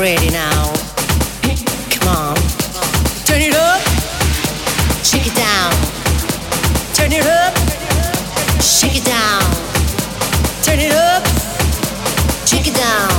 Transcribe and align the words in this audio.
ready 0.00 0.30
now. 0.30 0.72
Come 1.92 2.08
on. 2.08 2.36
Turn 3.28 3.42
it 3.42 3.54
up. 3.54 3.80
Shake 5.04 5.26
it 5.26 5.34
down. 5.36 5.72
Turn 6.94 7.12
it 7.12 7.26
up. 7.26 7.52
Shake 8.62 8.96
it 8.96 9.04
down. 9.04 9.42
Turn 10.64 10.80
it 10.80 10.92
up. 10.92 11.22
Shake 12.48 12.66
it 12.66 12.74
down. 12.74 13.10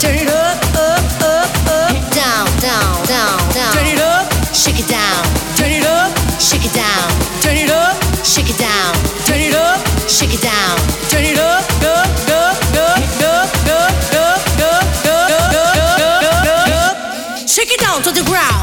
Turn 0.00 0.16
it 0.16 0.28
up, 0.28 0.56
up, 0.74 1.04
up, 1.20 1.50
up, 1.68 1.92
down, 2.16 2.46
down, 2.64 3.04
down, 3.04 3.36
down. 3.52 3.72
Turn 3.74 3.86
it 3.86 4.00
up, 4.00 4.32
shake 4.54 4.80
it 4.80 4.88
down. 4.88 5.22
Turn 5.54 5.70
it 5.70 5.84
up, 5.84 6.16
shake 6.40 6.64
it 6.64 6.72
down. 6.72 7.10
Turn 7.42 7.56
it 7.56 7.68
up, 7.68 7.94
shake 8.24 8.48
it 8.48 8.56
down. 8.56 8.94
Turn 9.26 9.40
it 9.40 9.54
up, 9.54 9.84
shake 10.08 10.32
it 10.32 10.40
down. 10.40 10.77
the 18.18 18.24
ground. 18.24 18.57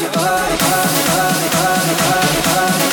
your 0.00 0.10
body, 0.10 0.56
body, 0.58 1.02
body, 1.16 1.48
body, 1.56 1.94
body, 1.96 2.40
body. 2.54 2.85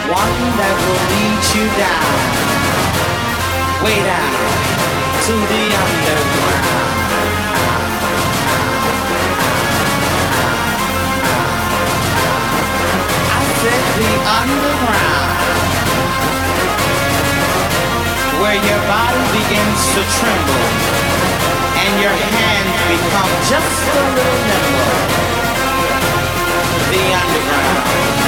One 0.07 0.39
that 0.59 0.75
will 0.83 1.03
lead 1.11 1.43
you 1.55 1.65
down, 1.75 2.19
way 3.83 3.99
down 3.99 4.35
to 5.27 5.33
the 5.51 5.63
underground. 5.83 6.87
I 13.39 13.43
said 13.59 13.83
the 13.99 14.13
underground, 14.39 15.37
where 18.39 18.59
your 18.69 18.81
body 18.87 19.23
begins 19.35 19.81
to 19.95 20.01
tremble 20.17 21.08
and 21.89 22.01
your 22.01 22.11
hands 22.11 22.81
become 22.85 23.31
just 23.49 23.81
a 23.97 24.03
little 24.15 24.39
nimble. 24.45 25.09
The 26.91 27.05
underground, 27.21 28.18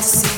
see. 0.00 0.37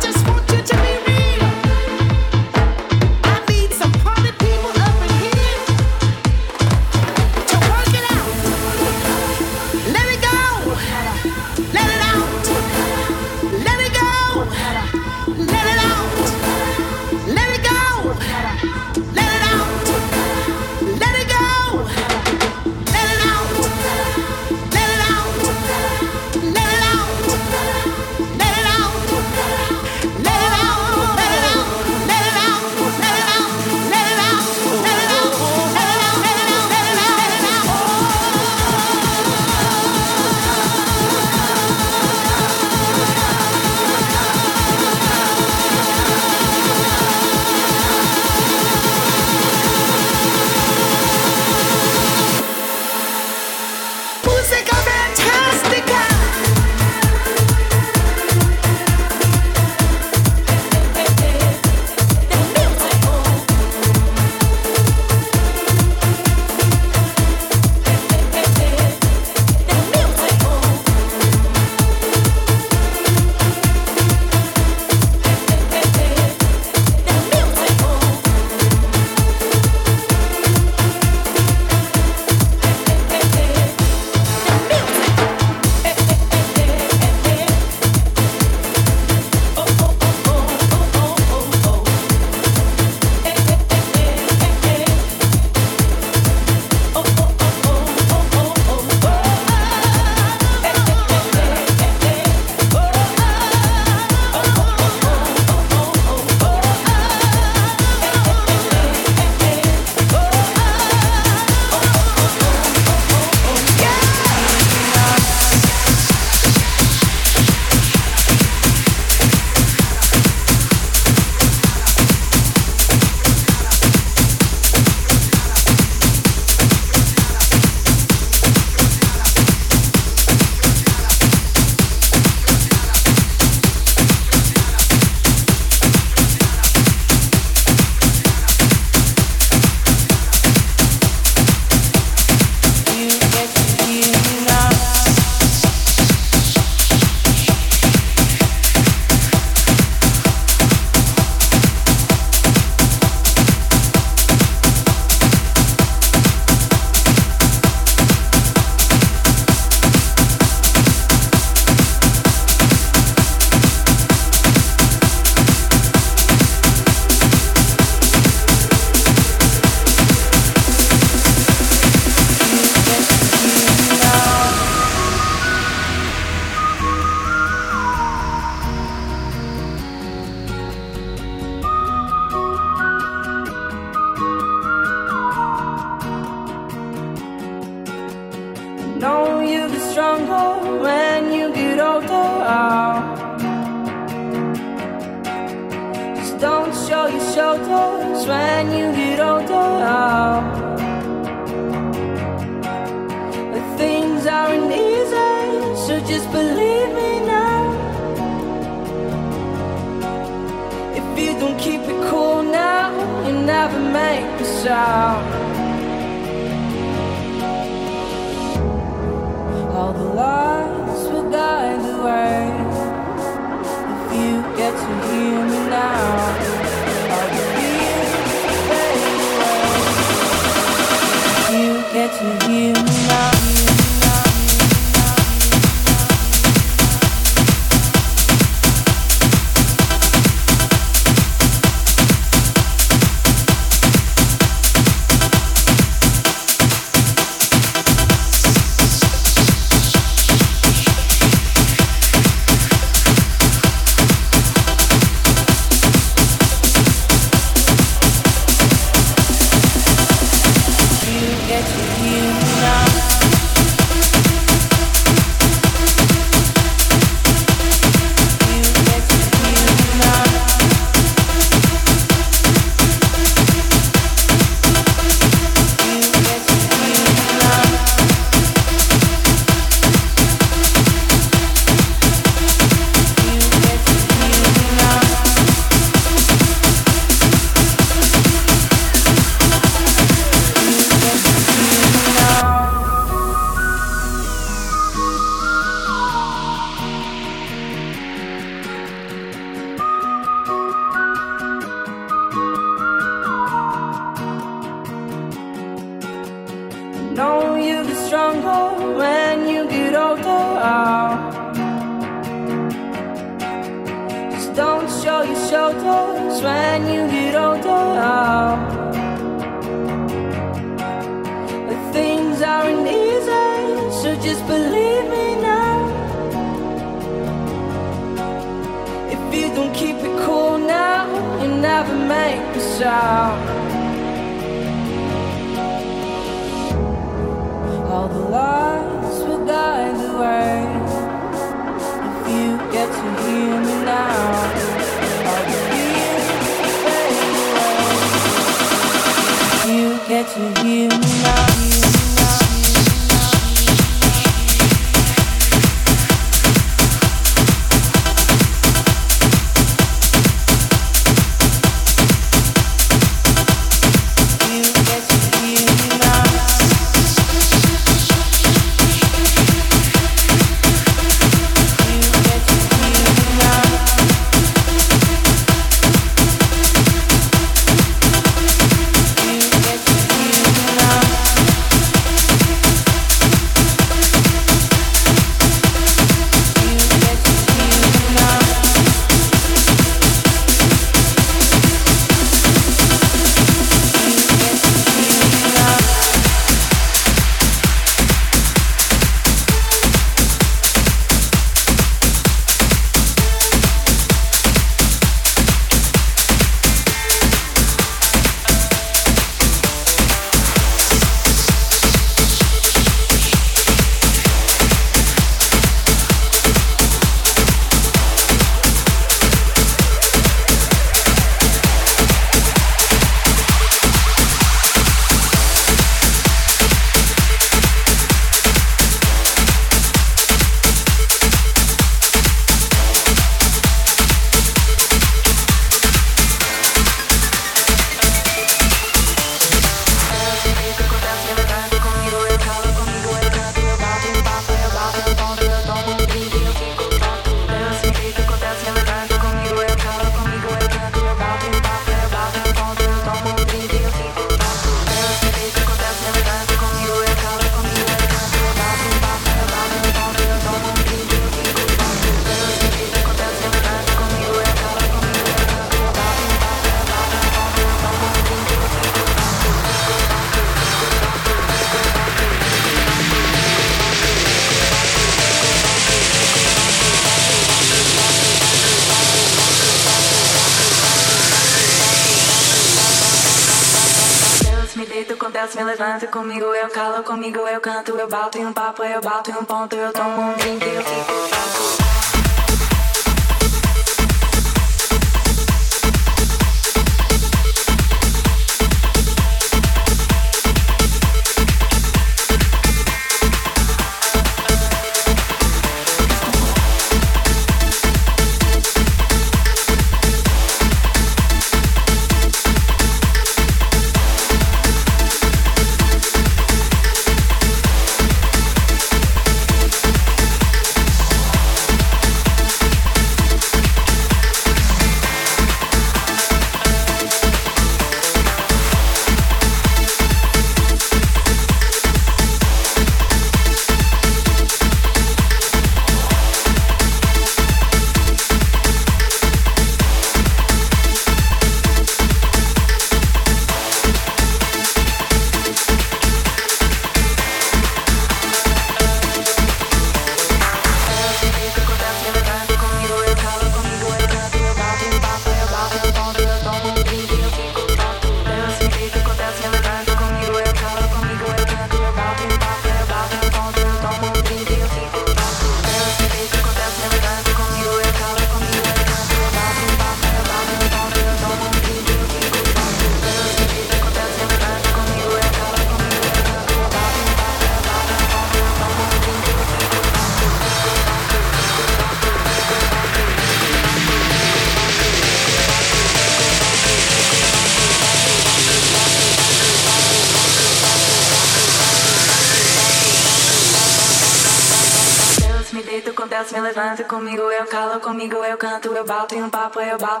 comigo, 599.50 599.72
eu 599.72 599.78
calo 599.78 600.00